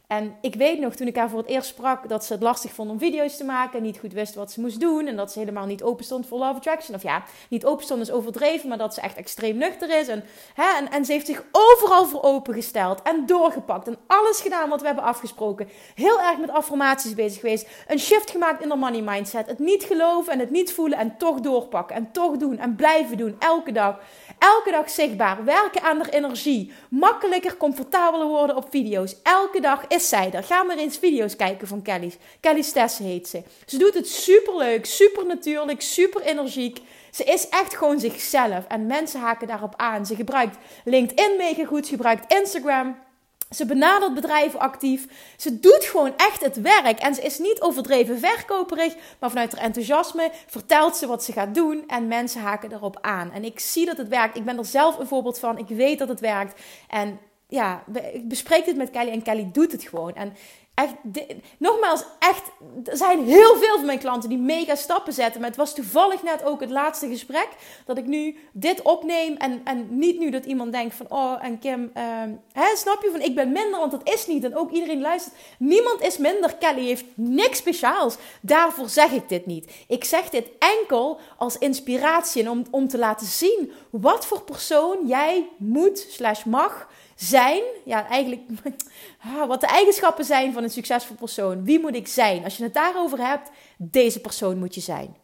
En 0.09 0.37
ik 0.41 0.55
weet 0.55 0.81
nog, 0.81 0.95
toen 0.95 1.07
ik 1.07 1.17
haar 1.17 1.31
voor 1.31 1.39
het 1.39 1.49
eerst 1.49 1.69
sprak, 1.69 2.09
dat 2.09 2.25
ze 2.25 2.33
het 2.33 2.43
lastig 2.43 2.73
vond 2.73 2.91
om 2.91 2.99
video's 2.99 3.37
te 3.37 3.45
maken. 3.45 3.83
Niet 3.83 3.99
goed 3.99 4.13
wist 4.13 4.35
wat 4.35 4.53
ze 4.53 4.61
moest 4.61 4.81
doen. 4.81 5.07
En 5.07 5.17
dat 5.17 5.33
ze 5.33 5.39
helemaal 5.39 5.67
niet 5.67 5.83
open 5.83 6.05
stond 6.05 6.27
voor 6.27 6.39
Love 6.39 6.55
Attraction. 6.55 6.95
Of 6.95 7.03
ja, 7.03 7.23
niet 7.49 7.65
open 7.65 7.85
stond 7.85 8.01
is 8.01 8.11
overdreven, 8.11 8.69
maar 8.69 8.79
dat 8.79 8.95
ze 8.95 9.01
echt 9.01 9.17
extreem 9.17 9.57
nuchter 9.57 9.99
is. 9.99 10.09
En, 10.09 10.25
hè, 10.55 10.77
en, 10.79 10.91
en 10.91 11.05
ze 11.05 11.13
heeft 11.13 11.27
zich 11.27 11.45
overal 11.53 12.07
voor 12.07 12.23
opengesteld 12.23 13.03
en 13.03 13.27
doorgepakt. 13.27 13.87
En 13.87 13.97
alles 14.07 14.41
gedaan 14.41 14.69
wat 14.69 14.81
we 14.81 14.87
hebben 14.87 15.05
afgesproken. 15.05 15.69
Heel 15.95 16.21
erg 16.21 16.39
met 16.39 16.51
affirmaties 16.51 17.15
bezig 17.15 17.41
geweest. 17.41 17.69
Een 17.87 17.99
shift 17.99 18.31
gemaakt 18.31 18.63
in 18.63 18.69
de 18.69 18.77
money 18.77 19.03
mindset. 19.03 19.47
Het 19.47 19.59
niet 19.59 19.85
geloven 19.85 20.33
en 20.33 20.39
het 20.39 20.51
niet 20.51 20.73
voelen 20.73 20.99
en 20.99 21.17
toch 21.17 21.41
doorpakken. 21.41 21.97
En 21.97 22.13
toch 22.13 22.37
doen 22.37 22.59
en 22.59 22.77
blijven 22.77 23.17
doen. 23.17 23.37
Elke 23.39 23.73
dag. 23.73 24.01
Elke 24.39 24.71
dag 24.71 24.91
zichtbaar. 24.91 25.45
Werken 25.45 25.83
aan 25.83 25.97
haar 25.97 26.09
energie. 26.09 26.73
Makkelijker, 26.91 27.57
comfortabeler 27.57 28.27
worden 28.27 28.57
op 28.57 28.67
video's. 28.71 29.17
Elke 29.23 29.61
dag 29.61 29.85
is 29.87 30.09
zij 30.09 30.33
er. 30.33 30.43
Ga 30.43 30.63
maar 30.63 30.77
eens 30.77 30.99
video's 30.99 31.37
kijken 31.37 31.69
van 31.69 31.83
Kelly. 31.83 32.15
Kelly 32.41 32.63
Stess 32.63 32.99
heet 32.99 33.29
ze. 33.29 33.43
Ze 33.67 33.79
doet 33.79 33.95
het 33.95 34.09
super 34.09 34.57
leuk, 34.57 34.87
super 34.87 35.27
natuurlijk, 35.27 35.81
super 35.81 36.23
energiek. 36.23 36.79
Ze 37.11 37.25
is 37.25 37.49
echt 37.49 37.77
gewoon 37.77 38.01
zichzelf. 38.01 38.65
En 38.69 38.87
mensen 38.87 39.21
haken 39.21 39.47
daarop 39.47 39.75
aan. 39.77 40.07
Ze 40.07 40.15
gebruikt 40.15 40.57
LinkedIn 40.85 41.37
mega 41.37 41.65
goed. 41.65 41.87
Ze 41.87 41.93
gebruikt 41.93 42.33
Instagram. 42.33 43.08
Ze 43.51 43.67
benadert 43.67 44.15
bedrijven 44.15 44.61
actief. 44.61 45.07
Ze 45.37 45.61
doet 45.61 45.85
gewoon 45.85 46.13
echt 46.17 46.45
het 46.45 46.61
werk. 46.61 46.99
En 46.99 47.15
ze 47.15 47.23
is 47.23 47.39
niet 47.39 47.61
overdreven 47.61 48.19
verkoperig, 48.19 48.95
maar 49.19 49.31
vanuit 49.31 49.53
haar 49.53 49.65
enthousiasme 49.65 50.31
vertelt 50.47 50.97
ze 50.97 51.07
wat 51.07 51.25
ze 51.25 51.33
gaat 51.33 51.55
doen. 51.55 51.85
En 51.87 52.09
mensen 52.09 52.41
haken 52.41 52.73
erop 52.73 52.99
aan. 53.01 53.33
En 53.33 53.45
ik 53.45 53.61
zie 53.61 53.87
dat 53.87 53.97
het 53.97 54.09
werkt. 54.09 54.37
Ik 54.37 54.45
ben 54.45 54.59
er 54.59 54.65
zelf 54.65 54.99
een 54.99 55.07
voorbeeld 55.07 55.39
van. 55.39 55.59
Ik 55.59 55.69
weet 55.69 55.99
dat 55.99 56.09
het 56.09 56.21
werkt. 56.21 56.61
En 56.89 57.19
ja, 57.49 57.85
ik 58.13 58.29
bespreek 58.29 58.65
dit 58.65 58.77
met 58.77 58.91
Kelly 58.91 59.11
en 59.11 59.23
Kelly 59.23 59.49
doet 59.53 59.73
het 59.73 59.83
gewoon. 59.83 60.15
En 60.15 60.37
echt, 60.79 60.95
nogmaals, 61.59 62.05
echt, 62.19 62.43
er 62.85 62.97
zijn 62.97 63.25
heel 63.25 63.57
veel 63.57 63.77
van 63.77 63.87
mijn 63.87 63.99
klanten 63.99 64.29
die 64.29 64.39
mega 64.39 64.75
stappen 64.75 65.13
zetten. 65.13 65.41
Maar 65.41 65.49
het 65.49 65.59
was 65.59 65.75
toevallig 65.75 66.23
net 66.23 66.45
ook 66.45 66.61
het 66.61 66.71
laatste 66.71 67.09
gesprek 67.09 67.49
dat 67.85 67.99
ik 67.99 68.07
nu 68.07 68.37
dit 68.53 68.83
opneem. 68.83 69.37
En, 69.37 69.61
en 69.65 69.87
niet 69.91 70.19
nu 70.19 70.31
dat 70.31 70.45
iemand 70.45 70.73
denkt 70.73 70.95
van, 70.95 71.07
oh, 71.09 71.45
en 71.45 71.59
Kim, 71.59 71.91
uh, 71.97 72.03
hè, 72.53 72.77
snap 72.77 73.03
je, 73.03 73.11
van 73.11 73.21
ik 73.21 73.35
ben 73.35 73.53
minder, 73.53 73.79
want 73.79 73.91
dat 73.91 74.09
is 74.09 74.27
niet. 74.27 74.45
En 74.45 74.57
ook 74.57 74.71
iedereen 74.71 75.01
luistert. 75.01 75.35
Niemand 75.59 76.03
is 76.03 76.19
minder. 76.19 76.55
Kelly 76.55 76.87
heeft 76.87 77.05
niks 77.15 77.59
speciaals. 77.59 78.17
Daarvoor 78.41 78.89
zeg 78.89 79.11
ik 79.11 79.29
dit 79.29 79.47
niet. 79.47 79.71
Ik 79.89 80.05
zeg 80.05 80.31
dit 80.31 80.49
enkel 80.59 81.21
als 81.37 81.59
inspiratie 81.59 82.43
en 82.43 82.51
om, 82.51 82.65
om 82.71 82.89
te 82.89 82.99
laten 82.99 83.27
zien 83.27 83.73
wat 83.91 84.27
voor 84.27 84.43
persoon 84.43 85.07
jij 85.07 85.49
moet 85.57 86.07
slash 86.11 86.45
mag 86.45 86.89
zijn, 87.21 87.63
ja, 87.85 88.09
eigenlijk 88.09 88.43
wat 89.47 89.61
de 89.61 89.67
eigenschappen 89.67 90.25
zijn 90.25 90.53
van 90.53 90.63
een 90.63 90.71
succesvol 90.71 91.17
persoon. 91.17 91.65
Wie 91.65 91.81
moet 91.81 91.95
ik 91.95 92.09
zijn? 92.09 92.45
Als 92.45 92.57
je 92.57 92.63
het 92.63 92.75
daarover 92.75 93.27
hebt, 93.27 93.51
deze 93.77 94.21
persoon 94.21 94.59
moet 94.59 94.75
je 94.75 94.81
zijn. 94.81 95.17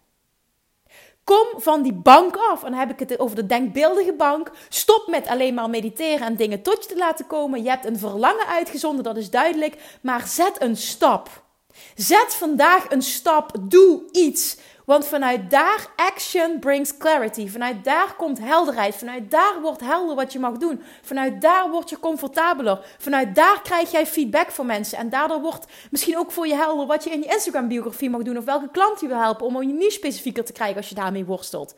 Kom 1.25 1.47
van 1.57 1.83
die 1.83 1.93
bank 1.93 2.37
af. 2.37 2.65
En 2.65 2.71
dan 2.71 2.79
heb 2.79 2.91
ik 2.91 3.09
het 3.09 3.19
over 3.19 3.37
de 3.37 3.47
denkbeeldige 3.47 4.13
bank. 4.13 4.51
Stop 4.69 5.07
met 5.07 5.27
alleen 5.27 5.55
maar 5.55 5.71
mediteren 5.71 6.27
en 6.27 6.37
dingen 6.37 6.63
tot 6.63 6.83
je 6.83 6.89
te 6.89 6.97
laten 6.97 7.27
komen. 7.27 7.63
Je 7.63 7.69
hebt 7.69 7.85
een 7.85 7.99
verlangen 7.99 8.47
uitgezonden, 8.47 9.05
dat 9.05 9.17
is 9.17 9.31
duidelijk. 9.31 9.99
Maar 10.03 10.27
zet 10.27 10.63
een 10.63 10.77
stap. 10.77 11.43
Zet 11.95 12.35
vandaag 12.35 12.91
een 12.91 13.03
stap. 13.03 13.53
Doe 13.61 14.03
iets. 14.13 14.57
Want 14.85 15.07
vanuit 15.07 15.51
daar 15.51 15.87
action 15.97 16.59
brings 16.59 16.97
clarity. 16.97 17.49
Vanuit 17.49 17.85
daar 17.85 18.15
komt 18.17 18.39
helderheid. 18.39 18.95
Vanuit 18.95 19.31
daar 19.31 19.61
wordt 19.63 19.81
helder 19.81 20.15
wat 20.15 20.33
je 20.33 20.39
mag 20.39 20.57
doen. 20.57 20.83
Vanuit 21.03 21.41
daar 21.41 21.71
word 21.71 21.91
je 21.91 21.99
comfortabeler. 21.99 22.85
Vanuit 22.99 23.35
daar 23.35 23.63
krijg 23.63 23.91
jij 23.91 24.07
feedback 24.07 24.51
van 24.51 24.67
mensen. 24.67 24.99
En 24.99 25.09
daardoor 25.09 25.41
wordt 25.41 25.67
misschien 25.91 26.19
ook 26.19 26.33
voor 26.33 26.47
je 26.47 26.55
helder 26.55 26.87
wat 26.87 27.05
je 27.05 27.11
in 27.11 27.21
je 27.21 27.33
Instagram 27.33 27.69
biografie 27.69 28.11
mag 28.11 28.23
doen. 28.23 28.39
Of 28.39 28.45
welke 28.45 28.71
klant 28.71 29.01
je 29.01 29.07
wil 29.07 29.21
helpen 29.21 29.47
om 29.47 29.63
je 29.63 29.73
niet 29.73 29.93
specifieker 29.93 30.45
te 30.45 30.53
krijgen 30.53 30.77
als 30.77 30.89
je 30.89 30.95
daarmee 30.95 31.25
worstelt. 31.25 31.75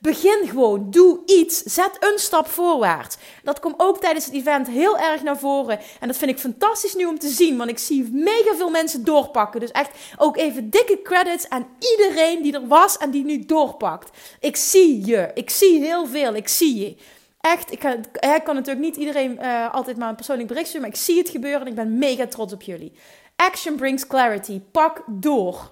Begin 0.00 0.48
gewoon. 0.48 0.90
Doe 0.90 1.20
iets. 1.26 1.62
Zet 1.62 1.96
een 2.00 2.18
stap 2.18 2.48
voorwaarts. 2.48 3.16
Dat 3.42 3.60
komt 3.60 3.74
ook 3.76 4.00
tijdens 4.00 4.24
het 4.24 4.34
event 4.34 4.68
heel 4.68 4.98
erg 4.98 5.22
naar 5.22 5.38
voren. 5.38 5.78
En 6.00 6.08
dat 6.08 6.16
vind 6.16 6.30
ik 6.30 6.38
fantastisch 6.38 6.94
nu 6.94 7.04
om 7.04 7.18
te 7.18 7.28
zien. 7.28 7.56
Want 7.56 7.70
ik 7.70 7.78
zie 7.78 8.08
mega 8.12 8.54
veel 8.56 8.70
mensen 8.70 9.04
doorpakken. 9.04 9.60
Dus 9.60 9.70
echt 9.70 9.90
ook 10.16 10.36
even 10.36 10.70
dikke 10.70 11.02
credits 11.02 11.48
aan 11.48 11.66
iedereen 11.78 12.42
die 12.42 12.52
er 12.52 12.66
was 12.66 12.96
en 12.96 13.10
die 13.10 13.24
nu 13.24 13.44
doorpakt. 13.44 14.10
Ik 14.40 14.56
zie 14.56 15.06
je. 15.06 15.30
Ik 15.34 15.50
zie 15.50 15.80
heel 15.80 16.06
veel. 16.06 16.34
Ik 16.34 16.48
zie 16.48 16.78
je. 16.78 16.96
Echt, 17.40 17.72
ik 17.72 17.78
kan, 18.44 18.54
natuurlijk 18.54 18.78
niet 18.78 18.96
iedereen 18.96 19.38
uh, 19.40 19.74
altijd 19.74 19.96
maar 19.96 20.08
een 20.08 20.14
persoonlijk 20.14 20.48
bericht 20.48 20.68
sturen. 20.68 20.88
Maar 20.88 20.96
ik 20.96 21.04
zie 21.04 21.18
het 21.18 21.28
gebeuren 21.28 21.60
en 21.60 21.66
ik 21.66 21.74
ben 21.74 21.98
mega 21.98 22.26
trots 22.26 22.52
op 22.52 22.62
jullie. 22.62 22.92
Action 23.36 23.76
brings 23.76 24.06
clarity. 24.06 24.60
Pak 24.60 25.02
door. 25.06 25.70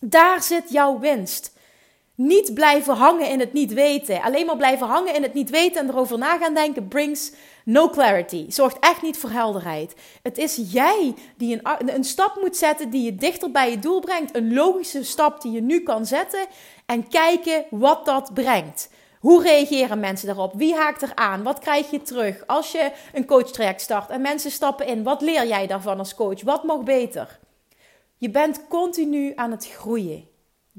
Daar 0.00 0.42
zit 0.42 0.70
jouw 0.70 0.98
winst. 0.98 1.56
Niet 2.18 2.54
blijven 2.54 2.94
hangen 2.94 3.28
in 3.28 3.40
het 3.40 3.52
niet 3.52 3.72
weten. 3.72 4.22
Alleen 4.22 4.46
maar 4.46 4.56
blijven 4.56 4.86
hangen 4.86 5.14
in 5.14 5.22
het 5.22 5.34
niet 5.34 5.50
weten 5.50 5.82
en 5.82 5.88
erover 5.88 6.18
na 6.18 6.38
gaan 6.38 6.54
denken 6.54 6.88
brings 6.88 7.32
no 7.64 7.88
clarity. 7.88 8.44
Zorgt 8.48 8.78
echt 8.80 9.02
niet 9.02 9.18
voor 9.18 9.30
helderheid. 9.30 9.94
Het 10.22 10.38
is 10.38 10.60
jij 10.70 11.14
die 11.36 11.60
een, 11.62 11.94
een 11.94 12.04
stap 12.04 12.38
moet 12.40 12.56
zetten 12.56 12.90
die 12.90 13.02
je 13.02 13.14
dichter 13.14 13.50
bij 13.50 13.70
je 13.70 13.78
doel 13.78 14.00
brengt. 14.00 14.36
Een 14.36 14.54
logische 14.54 15.04
stap 15.04 15.40
die 15.40 15.52
je 15.52 15.60
nu 15.60 15.80
kan 15.80 16.06
zetten. 16.06 16.46
En 16.86 17.08
kijken 17.08 17.64
wat 17.70 18.04
dat 18.04 18.34
brengt. 18.34 18.90
Hoe 19.18 19.42
reageren 19.42 20.00
mensen 20.00 20.26
daarop? 20.26 20.52
Wie 20.54 20.74
haakt 20.74 21.02
er 21.02 21.14
aan? 21.14 21.42
Wat 21.42 21.58
krijg 21.58 21.90
je 21.90 22.02
terug? 22.02 22.46
Als 22.46 22.72
je 22.72 22.92
een 23.12 23.26
coachtraject 23.26 23.80
start 23.80 24.10
en 24.10 24.20
mensen 24.20 24.50
stappen 24.50 24.86
in, 24.86 25.02
wat 25.02 25.20
leer 25.20 25.46
jij 25.46 25.66
daarvan 25.66 25.98
als 25.98 26.14
coach? 26.14 26.42
Wat 26.42 26.64
mag 26.64 26.82
beter? 26.82 27.38
Je 28.16 28.30
bent 28.30 28.68
continu 28.68 29.32
aan 29.34 29.50
het 29.50 29.68
groeien. 29.68 30.27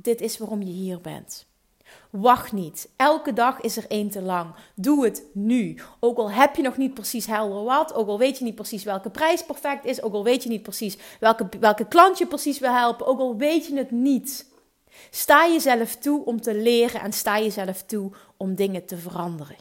Dit 0.01 0.21
is 0.21 0.37
waarom 0.37 0.61
je 0.61 0.71
hier 0.71 1.01
bent. 1.01 1.47
Wacht 2.09 2.51
niet. 2.51 2.89
Elke 2.95 3.33
dag 3.33 3.61
is 3.61 3.77
er 3.77 3.85
één 3.87 4.09
te 4.09 4.21
lang. 4.21 4.53
Doe 4.75 5.03
het 5.05 5.23
nu. 5.33 5.79
Ook 5.99 6.17
al 6.17 6.31
heb 6.31 6.55
je 6.55 6.61
nog 6.61 6.77
niet 6.77 6.93
precies 6.93 7.25
helder 7.25 7.63
wat, 7.63 7.93
ook 7.93 8.07
al 8.07 8.17
weet 8.17 8.37
je 8.37 8.43
niet 8.43 8.55
precies 8.55 8.83
welke 8.83 9.09
prijs 9.09 9.45
perfect 9.45 9.85
is, 9.85 10.01
ook 10.01 10.13
al 10.13 10.23
weet 10.23 10.43
je 10.43 10.49
niet 10.49 10.63
precies 10.63 10.97
welke, 11.19 11.49
welke 11.59 11.87
klant 11.87 12.17
je 12.17 12.27
precies 12.27 12.59
wil 12.59 12.71
helpen, 12.71 13.05
ook 13.05 13.19
al 13.19 13.37
weet 13.37 13.65
je 13.65 13.77
het 13.77 13.91
niet. 13.91 14.47
Sta 15.09 15.47
jezelf 15.47 15.95
toe 15.95 16.25
om 16.25 16.41
te 16.41 16.55
leren 16.55 17.01
en 17.01 17.13
sta 17.13 17.39
jezelf 17.39 17.83
toe 17.83 18.11
om 18.37 18.55
dingen 18.55 18.85
te 18.85 18.97
veranderen. 18.97 19.57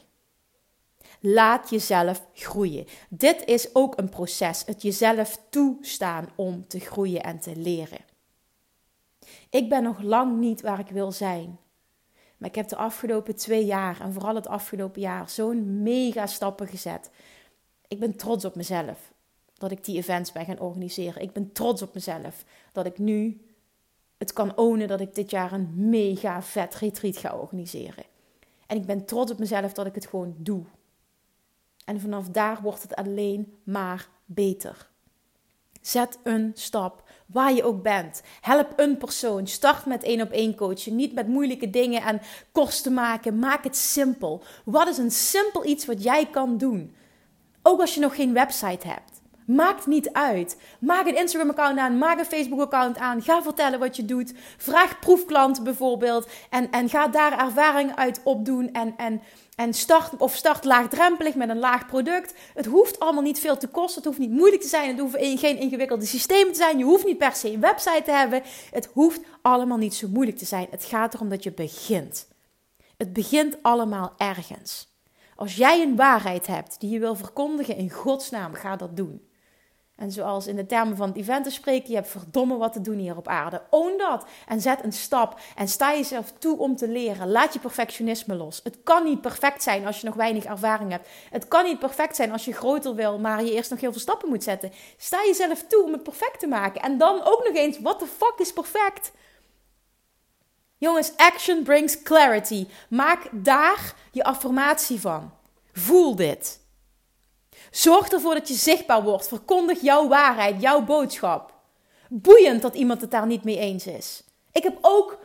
Laat 1.19 1.69
jezelf 1.69 2.25
groeien. 2.33 2.85
Dit 3.09 3.45
is 3.45 3.75
ook 3.75 3.97
een 3.97 4.09
proces. 4.09 4.63
Het 4.65 4.81
jezelf 4.81 5.39
toestaan 5.49 6.29
om 6.35 6.67
te 6.67 6.79
groeien 6.79 7.23
en 7.23 7.39
te 7.39 7.55
leren. 7.55 8.08
Ik 9.49 9.69
ben 9.69 9.83
nog 9.83 10.01
lang 10.01 10.39
niet 10.39 10.61
waar 10.61 10.79
ik 10.79 10.89
wil 10.89 11.11
zijn. 11.11 11.59
Maar 12.37 12.49
ik 12.49 12.55
heb 12.55 12.67
de 12.67 12.75
afgelopen 12.75 13.35
twee 13.35 13.65
jaar 13.65 14.01
en 14.01 14.13
vooral 14.13 14.35
het 14.35 14.47
afgelopen 14.47 15.01
jaar 15.01 15.29
zo'n 15.29 15.81
mega 15.83 16.27
stappen 16.27 16.67
gezet. 16.67 17.09
Ik 17.87 17.99
ben 17.99 18.15
trots 18.15 18.45
op 18.45 18.55
mezelf 18.55 19.13
dat 19.53 19.71
ik 19.71 19.85
die 19.85 19.97
events 19.97 20.31
ben 20.31 20.45
gaan 20.45 20.59
organiseren. 20.59 21.21
Ik 21.21 21.33
ben 21.33 21.51
trots 21.51 21.81
op 21.81 21.93
mezelf 21.93 22.45
dat 22.71 22.85
ik 22.85 22.97
nu 22.97 23.41
het 24.17 24.33
kan 24.33 24.57
ownen 24.57 24.87
dat 24.87 24.99
ik 24.99 25.15
dit 25.15 25.29
jaar 25.29 25.51
een 25.51 25.89
mega 25.89 26.41
vet 26.41 26.75
retreat 26.75 27.17
ga 27.17 27.37
organiseren. 27.37 28.03
En 28.67 28.77
ik 28.77 28.85
ben 28.85 29.05
trots 29.05 29.31
op 29.31 29.39
mezelf 29.39 29.73
dat 29.73 29.85
ik 29.85 29.95
het 29.95 30.07
gewoon 30.07 30.35
doe. 30.37 30.63
En 31.85 31.99
vanaf 31.99 32.29
daar 32.29 32.61
wordt 32.61 32.81
het 32.81 32.95
alleen 32.95 33.53
maar 33.63 34.09
beter. 34.25 34.88
Zet 35.89 36.19
een 36.23 36.51
stap 36.55 37.03
waar 37.25 37.53
je 37.53 37.63
ook 37.63 37.81
bent. 37.81 38.21
Help 38.41 38.73
een 38.75 38.97
persoon. 38.97 39.47
Start 39.47 39.85
met 39.85 40.03
één 40.03 40.21
op 40.21 40.31
één 40.31 40.55
coaching. 40.55 40.95
Niet 40.95 41.13
met 41.13 41.27
moeilijke 41.27 41.69
dingen 41.69 42.01
en 42.01 42.21
kosten 42.51 42.93
maken. 42.93 43.39
Maak 43.39 43.63
het 43.63 43.77
simpel. 43.77 44.43
Wat 44.65 44.87
is 44.87 44.97
een 44.97 45.11
simpel 45.11 45.65
iets 45.65 45.85
wat 45.85 46.03
jij 46.03 46.25
kan 46.25 46.57
doen? 46.57 46.95
Ook 47.63 47.79
als 47.79 47.93
je 47.93 47.99
nog 47.99 48.15
geen 48.15 48.33
website 48.33 48.87
hebt. 48.87 49.18
Maakt 49.49 49.85
niet 49.85 50.13
uit. 50.13 50.57
Maak 50.79 51.07
een 51.07 51.17
Instagram-account 51.17 51.77
aan, 51.77 51.97
maak 51.97 52.19
een 52.19 52.25
Facebook-account 52.25 52.97
aan. 52.97 53.21
Ga 53.21 53.41
vertellen 53.41 53.79
wat 53.79 53.95
je 53.95 54.05
doet. 54.05 54.33
Vraag 54.57 54.99
proefklanten 54.99 55.63
bijvoorbeeld. 55.63 56.29
En, 56.49 56.71
en 56.71 56.89
ga 56.89 57.07
daar 57.07 57.39
ervaring 57.39 57.95
uit 57.95 58.21
opdoen. 58.23 58.71
En, 58.73 58.93
en, 58.97 59.21
en 59.55 59.73
start, 59.73 60.17
of 60.17 60.35
start 60.35 60.63
laagdrempelig 60.63 61.35
met 61.35 61.49
een 61.49 61.59
laag 61.59 61.85
product. 61.85 62.33
Het 62.53 62.65
hoeft 62.65 62.99
allemaal 62.99 63.23
niet 63.23 63.39
veel 63.39 63.57
te 63.57 63.67
kosten. 63.67 63.95
Het 63.95 64.05
hoeft 64.05 64.19
niet 64.19 64.37
moeilijk 64.37 64.61
te 64.61 64.67
zijn. 64.67 64.87
Het 64.89 64.99
hoeven 64.99 65.37
geen 65.37 65.57
ingewikkelde 65.57 66.05
systemen 66.05 66.51
te 66.53 66.59
zijn. 66.59 66.77
Je 66.77 66.83
hoeft 66.83 67.05
niet 67.05 67.17
per 67.17 67.35
se 67.35 67.53
een 67.53 67.59
website 67.59 68.01
te 68.05 68.11
hebben. 68.11 68.41
Het 68.71 68.89
hoeft 68.93 69.21
allemaal 69.41 69.77
niet 69.77 69.95
zo 69.95 70.07
moeilijk 70.07 70.37
te 70.37 70.45
zijn. 70.45 70.67
Het 70.69 70.83
gaat 70.83 71.13
erom 71.13 71.29
dat 71.29 71.43
je 71.43 71.51
begint. 71.51 72.27
Het 72.97 73.13
begint 73.13 73.57
allemaal 73.61 74.13
ergens. 74.17 74.87
Als 75.35 75.55
jij 75.55 75.81
een 75.81 75.95
waarheid 75.95 76.47
hebt 76.47 76.79
die 76.79 76.89
je 76.89 76.99
wil 76.99 77.15
verkondigen 77.15 77.75
in 77.75 77.89
Gods 77.89 78.29
naam, 78.29 78.53
ga 78.53 78.75
dat 78.75 78.97
doen. 78.97 79.27
En 79.99 80.11
zoals 80.11 80.47
in 80.47 80.55
de 80.55 80.65
termen 80.65 80.97
van 80.97 81.07
het 81.07 81.17
event 81.17 81.43
te 81.43 81.51
spreken, 81.51 81.89
je 81.89 81.95
hebt 81.95 82.07
verdomme 82.07 82.57
wat 82.57 82.73
te 82.73 82.81
doen 82.81 82.97
hier 82.97 83.17
op 83.17 83.27
aarde. 83.27 83.61
Own 83.69 83.97
dat 83.97 84.25
en 84.47 84.61
zet 84.61 84.83
een 84.83 84.91
stap 84.91 85.39
en 85.55 85.67
sta 85.67 85.91
jezelf 85.91 86.33
toe 86.37 86.57
om 86.57 86.75
te 86.75 86.87
leren. 86.87 87.31
Laat 87.31 87.53
je 87.53 87.59
perfectionisme 87.59 88.35
los. 88.35 88.59
Het 88.63 88.77
kan 88.83 89.03
niet 89.03 89.21
perfect 89.21 89.63
zijn 89.63 89.85
als 89.85 89.99
je 89.99 90.07
nog 90.07 90.15
weinig 90.15 90.43
ervaring 90.43 90.91
hebt. 90.91 91.07
Het 91.29 91.47
kan 91.47 91.63
niet 91.63 91.79
perfect 91.79 92.15
zijn 92.15 92.31
als 92.31 92.45
je 92.45 92.53
groter 92.53 92.95
wil, 92.95 93.19
maar 93.19 93.43
je 93.43 93.53
eerst 93.53 93.69
nog 93.69 93.79
heel 93.79 93.91
veel 93.91 94.01
stappen 94.01 94.29
moet 94.29 94.43
zetten. 94.43 94.71
Sta 94.97 95.17
jezelf 95.25 95.63
toe 95.67 95.83
om 95.83 95.91
het 95.91 96.03
perfect 96.03 96.39
te 96.39 96.47
maken. 96.47 96.81
En 96.81 96.97
dan 96.97 97.21
ook 97.23 97.43
nog 97.43 97.55
eens, 97.55 97.79
what 97.79 97.99
the 97.99 98.07
fuck 98.07 98.33
is 98.37 98.53
perfect? 98.53 99.11
Jongens, 100.77 101.11
action 101.15 101.63
brings 101.63 102.01
clarity. 102.01 102.67
Maak 102.89 103.29
daar 103.31 103.93
je 104.11 104.23
affirmatie 104.23 104.99
van. 104.99 105.31
Voel 105.73 106.15
dit. 106.15 106.59
Zorg 107.71 108.07
ervoor 108.09 108.33
dat 108.33 108.47
je 108.47 108.53
zichtbaar 108.53 109.03
wordt. 109.03 109.27
Verkondig 109.27 109.81
jouw 109.81 110.07
waarheid, 110.07 110.61
jouw 110.61 110.83
boodschap. 110.83 111.53
Boeiend 112.09 112.61
dat 112.61 112.75
iemand 112.75 113.01
het 113.01 113.11
daar 113.11 113.27
niet 113.27 113.43
mee 113.43 113.57
eens 113.57 113.87
is. 113.87 114.23
Ik 114.51 114.63
heb 114.63 114.77
ook 114.81 115.19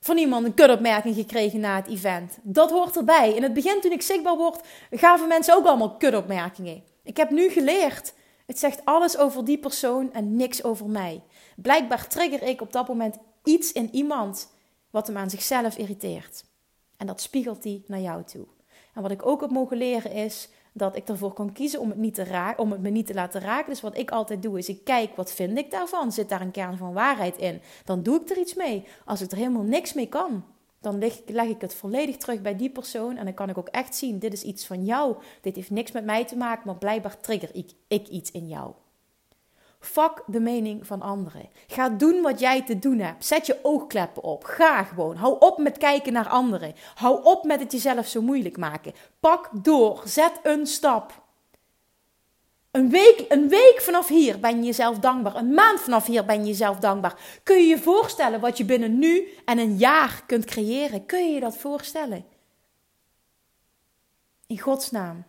van 0.00 0.18
iemand 0.18 0.46
een 0.46 0.54
kutopmerking 0.54 1.14
gekregen 1.14 1.60
na 1.60 1.76
het 1.76 1.86
event. 1.86 2.38
Dat 2.42 2.70
hoort 2.70 2.96
erbij. 2.96 3.32
In 3.34 3.42
het 3.42 3.52
begin, 3.52 3.80
toen 3.80 3.92
ik 3.92 4.02
zichtbaar 4.02 4.36
word, 4.36 4.60
gaven 4.90 5.28
mensen 5.28 5.54
ook 5.56 5.66
allemaal 5.66 5.96
kutopmerkingen. 5.96 6.82
Ik 7.02 7.16
heb 7.16 7.30
nu 7.30 7.48
geleerd. 7.48 8.14
Het 8.46 8.58
zegt 8.58 8.84
alles 8.84 9.16
over 9.16 9.44
die 9.44 9.58
persoon 9.58 10.12
en 10.12 10.36
niks 10.36 10.64
over 10.64 10.86
mij. 10.86 11.22
Blijkbaar 11.56 12.08
trigger 12.08 12.42
ik 12.42 12.60
op 12.60 12.72
dat 12.72 12.88
moment 12.88 13.18
iets 13.44 13.72
in 13.72 13.88
iemand 13.92 14.52
wat 14.90 15.06
hem 15.06 15.16
aan 15.16 15.30
zichzelf 15.30 15.76
irriteert. 15.76 16.44
En 16.96 17.06
dat 17.06 17.20
spiegelt 17.20 17.64
hij 17.64 17.82
naar 17.86 18.00
jou 18.00 18.24
toe. 18.24 18.46
En 18.94 19.02
wat 19.02 19.10
ik 19.10 19.26
ook 19.26 19.40
heb 19.40 19.50
mogen 19.50 19.76
leren 19.76 20.12
is 20.12 20.48
dat 20.72 20.96
ik 20.96 21.08
ervoor 21.08 21.32
kan 21.32 21.52
kiezen 21.52 21.80
om 21.80 21.88
het, 21.88 21.98
niet 21.98 22.14
te 22.14 22.24
raken, 22.24 22.62
om 22.62 22.70
het 22.70 22.80
me 22.80 22.90
niet 22.90 23.06
te 23.06 23.14
laten 23.14 23.40
raken. 23.40 23.70
Dus 23.70 23.80
wat 23.80 23.98
ik 23.98 24.10
altijd 24.10 24.42
doe, 24.42 24.58
is 24.58 24.68
ik 24.68 24.84
kijk 24.84 25.16
wat 25.16 25.32
vind 25.32 25.58
ik 25.58 25.70
daarvan. 25.70 26.12
Zit 26.12 26.28
daar 26.28 26.40
een 26.40 26.50
kern 26.50 26.76
van 26.76 26.92
waarheid 26.92 27.38
in? 27.38 27.60
Dan 27.84 28.02
doe 28.02 28.20
ik 28.20 28.30
er 28.30 28.38
iets 28.38 28.54
mee. 28.54 28.84
Als 29.04 29.20
ik 29.20 29.30
er 29.30 29.36
helemaal 29.36 29.62
niks 29.62 29.92
mee 29.92 30.08
kan, 30.08 30.44
dan 30.80 30.98
leg, 30.98 31.20
leg 31.26 31.48
ik 31.48 31.60
het 31.60 31.74
volledig 31.74 32.16
terug 32.16 32.40
bij 32.40 32.56
die 32.56 32.70
persoon. 32.70 33.16
En 33.16 33.24
dan 33.24 33.34
kan 33.34 33.48
ik 33.48 33.58
ook 33.58 33.68
echt 33.68 33.94
zien, 33.94 34.18
dit 34.18 34.32
is 34.32 34.42
iets 34.42 34.66
van 34.66 34.84
jou. 34.84 35.16
Dit 35.40 35.56
heeft 35.56 35.70
niks 35.70 35.92
met 35.92 36.04
mij 36.04 36.24
te 36.24 36.36
maken, 36.36 36.62
maar 36.66 36.78
blijkbaar 36.78 37.20
trigger 37.20 37.50
ik 37.88 38.08
iets 38.08 38.30
in 38.30 38.48
jou. 38.48 38.72
Fuck 39.82 40.22
de 40.26 40.40
mening 40.40 40.86
van 40.86 41.02
anderen. 41.02 41.48
Ga 41.66 41.88
doen 41.88 42.22
wat 42.22 42.40
jij 42.40 42.62
te 42.62 42.78
doen 42.78 42.98
hebt. 42.98 43.24
Zet 43.24 43.46
je 43.46 43.58
oogkleppen 43.62 44.22
op. 44.22 44.44
Ga 44.44 44.82
gewoon. 44.82 45.16
Hou 45.16 45.36
op 45.38 45.58
met 45.58 45.78
kijken 45.78 46.12
naar 46.12 46.28
anderen. 46.28 46.74
Hou 46.94 47.24
op 47.24 47.44
met 47.44 47.60
het 47.60 47.72
jezelf 47.72 48.06
zo 48.06 48.22
moeilijk 48.22 48.56
maken. 48.56 48.92
Pak 49.20 49.50
door. 49.52 50.02
Zet 50.04 50.32
een 50.42 50.66
stap. 50.66 51.22
Een 52.70 52.90
week, 52.90 53.24
een 53.28 53.48
week 53.48 53.78
vanaf 53.80 54.08
hier 54.08 54.40
ben 54.40 54.56
je 54.56 54.64
jezelf 54.64 54.98
dankbaar. 54.98 55.36
Een 55.36 55.54
maand 55.54 55.80
vanaf 55.80 56.06
hier 56.06 56.24
ben 56.24 56.40
je 56.40 56.46
jezelf 56.46 56.78
dankbaar. 56.78 57.40
Kun 57.42 57.56
je 57.56 57.66
je 57.66 57.78
voorstellen 57.78 58.40
wat 58.40 58.58
je 58.58 58.64
binnen 58.64 58.98
nu 58.98 59.28
en 59.44 59.58
een 59.58 59.76
jaar 59.76 60.22
kunt 60.26 60.44
creëren? 60.44 61.06
Kun 61.06 61.26
je 61.26 61.34
je 61.34 61.40
dat 61.40 61.56
voorstellen? 61.56 62.24
In 64.46 64.58
Gods 64.58 64.90
naam, 64.90 65.24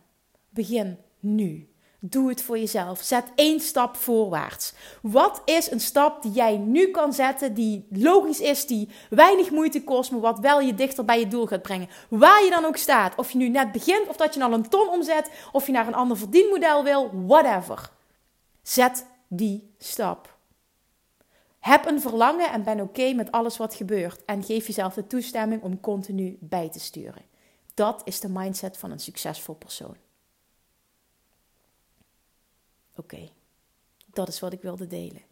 begin 0.50 0.98
nu. 1.20 1.73
Doe 2.06 2.28
het 2.28 2.42
voor 2.42 2.58
jezelf. 2.58 3.00
Zet 3.00 3.24
één 3.34 3.60
stap 3.60 3.96
voorwaarts. 3.96 4.72
Wat 5.02 5.42
is 5.44 5.70
een 5.70 5.80
stap 5.80 6.22
die 6.22 6.32
jij 6.32 6.56
nu 6.56 6.90
kan 6.90 7.12
zetten, 7.12 7.54
die 7.54 7.86
logisch 7.90 8.40
is, 8.40 8.66
die 8.66 8.88
weinig 9.10 9.50
moeite 9.50 9.84
kost, 9.84 10.10
maar 10.10 10.20
wat 10.20 10.38
wel 10.38 10.60
je 10.60 10.74
dichter 10.74 11.04
bij 11.04 11.18
je 11.18 11.28
doel 11.28 11.46
gaat 11.46 11.62
brengen? 11.62 11.88
Waar 12.08 12.44
je 12.44 12.50
dan 12.50 12.64
ook 12.64 12.76
staat. 12.76 13.14
Of 13.16 13.30
je 13.30 13.38
nu 13.38 13.48
net 13.48 13.72
begint, 13.72 14.08
of 14.08 14.16
dat 14.16 14.34
je 14.34 14.44
al 14.44 14.52
een 14.52 14.68
ton 14.68 14.88
omzet, 14.88 15.30
of 15.52 15.66
je 15.66 15.72
naar 15.72 15.86
een 15.86 15.94
ander 15.94 16.16
verdienmodel 16.16 16.84
wil, 16.84 17.10
whatever. 17.26 17.90
Zet 18.62 19.06
die 19.28 19.74
stap. 19.78 20.36
Heb 21.60 21.86
een 21.86 22.00
verlangen 22.00 22.50
en 22.50 22.62
ben 22.62 22.80
oké 22.80 23.12
met 23.12 23.32
alles 23.32 23.56
wat 23.56 23.74
gebeurt. 23.74 24.24
En 24.24 24.42
geef 24.42 24.66
jezelf 24.66 24.94
de 24.94 25.06
toestemming 25.06 25.62
om 25.62 25.80
continu 25.80 26.36
bij 26.40 26.70
te 26.70 26.80
sturen. 26.80 27.22
Dat 27.74 28.02
is 28.04 28.20
de 28.20 28.28
mindset 28.28 28.76
van 28.76 28.90
een 28.90 29.00
succesvol 29.00 29.54
persoon. 29.54 30.03
Oké, 32.96 33.28
dat 34.06 34.28
is 34.28 34.40
wat 34.40 34.52
ik 34.52 34.62
wilde 34.62 34.86
delen. 34.86 35.22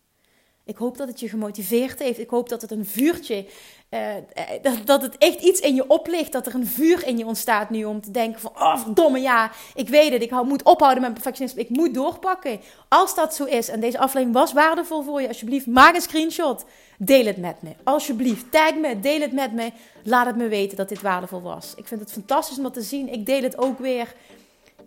Ik 0.64 0.76
hoop 0.76 0.97
dat 0.97 1.09
het 1.09 1.21
je 1.21 1.28
gemotiveerd 1.28 1.99
heeft. 1.99 2.19
Ik 2.19 2.31
hoop 2.31 2.49
dat 2.49 2.62
het 2.62 2.71
een 2.71 2.87
vuurtje, 2.87 3.47
uh, 3.90 4.14
dat, 4.62 4.87
dat 4.87 5.02
het 5.02 5.19
echt 5.19 5.40
iets 5.40 5.61
in 5.61 5.75
je 5.75 5.88
oplicht. 5.88 6.33
Dat 6.33 6.47
er 6.47 6.54
een 6.54 6.66
vuur 6.66 7.07
in 7.07 7.19
je 7.19 7.26
ontstaat 7.26 7.71
nu 7.71 7.85
om 7.85 8.00
te 8.00 8.11
denken 8.11 8.40
van, 8.40 8.50
oh 8.54 8.78
verdomme 8.78 9.21
ja, 9.21 9.50
ik 9.75 9.88
weet 9.88 10.12
het. 10.12 10.23
Ik 10.23 10.31
moet 10.31 10.62
ophouden 10.62 11.02
met 11.02 11.12
perfectionisme. 11.12 11.61
Ik 11.61 11.69
moet 11.69 11.95
doorpakken. 11.95 12.61
Als 12.88 13.14
dat 13.14 13.35
zo 13.35 13.45
is 13.45 13.69
en 13.69 13.81
deze 13.81 13.99
aflevering 13.99 14.35
was 14.35 14.52
waardevol 14.52 15.02
voor 15.02 15.21
je, 15.21 15.28
alsjeblieft 15.28 15.66
maak 15.66 15.95
een 15.95 16.00
screenshot. 16.00 16.64
Deel 16.99 17.25
het 17.26 17.37
met 17.37 17.62
me. 17.62 17.71
Alsjeblieft, 17.85 18.50
tag 18.50 18.75
me, 18.75 19.00
deel 19.00 19.21
het 19.21 19.33
met 19.33 19.52
me. 19.52 19.73
Laat 20.02 20.26
het 20.26 20.37
me 20.37 20.49
weten 20.49 20.76
dat 20.76 20.88
dit 20.88 21.00
waardevol 21.00 21.42
was. 21.42 21.75
Ik 21.76 21.87
vind 21.87 22.00
het 22.00 22.12
fantastisch 22.12 22.57
om 22.57 22.62
dat 22.62 22.75
te 22.75 22.83
zien. 22.83 23.12
Ik 23.12 23.26
deel 23.26 23.42
het 23.42 23.59
ook 23.59 23.78
weer. 23.78 24.14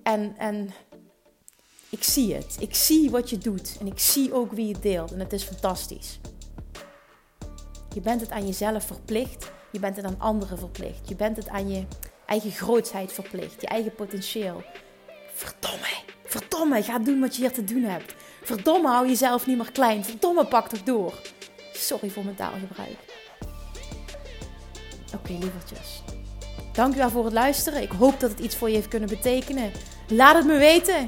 En, 0.03 0.35
en 0.37 0.69
ik 1.89 2.03
zie 2.03 2.33
het. 2.33 2.55
Ik 2.59 2.75
zie 2.75 3.09
wat 3.09 3.29
je 3.29 3.37
doet. 3.37 3.77
En 3.79 3.87
ik 3.87 3.99
zie 3.99 4.33
ook 4.33 4.51
wie 4.51 4.67
je 4.67 4.79
deelt. 4.79 5.11
En 5.11 5.19
het 5.19 5.33
is 5.33 5.43
fantastisch. 5.43 6.19
Je 7.93 8.01
bent 8.01 8.21
het 8.21 8.31
aan 8.31 8.45
jezelf 8.45 8.85
verplicht. 8.85 9.51
Je 9.71 9.79
bent 9.79 9.95
het 9.95 10.05
aan 10.05 10.19
anderen 10.19 10.57
verplicht. 10.57 11.09
Je 11.09 11.15
bent 11.15 11.37
het 11.37 11.49
aan 11.49 11.69
je 11.69 11.83
eigen 12.25 12.51
grootsheid 12.51 13.13
verplicht. 13.13 13.61
Je 13.61 13.67
eigen 13.67 13.95
potentieel. 13.95 14.63
Verdomme, 15.33 15.93
verdomme, 16.25 16.83
ga 16.83 16.99
doen 16.99 17.19
wat 17.19 17.35
je 17.35 17.41
hier 17.41 17.53
te 17.53 17.63
doen 17.63 17.83
hebt. 17.83 18.15
Verdomme, 18.43 18.87
hou 18.87 19.07
jezelf 19.07 19.47
niet 19.47 19.57
meer 19.57 19.71
klein. 19.71 20.05
Verdomme, 20.05 20.45
pak 20.45 20.67
toch 20.67 20.83
door. 20.83 21.13
Sorry 21.73 22.09
voor 22.09 22.23
mijn 22.23 22.35
taalgebruik. 22.35 22.97
Oké, 25.15 25.31
lievertjes. 25.31 26.01
Dankjewel 26.73 27.09
voor 27.09 27.23
het 27.23 27.33
luisteren. 27.33 27.81
Ik 27.81 27.91
hoop 27.91 28.19
dat 28.19 28.29
het 28.29 28.39
iets 28.39 28.55
voor 28.55 28.69
je 28.69 28.75
heeft 28.75 28.87
kunnen 28.87 29.09
betekenen. 29.09 29.71
Laat 30.07 30.35
het 30.35 30.45
me 30.45 30.57
weten. 30.57 31.07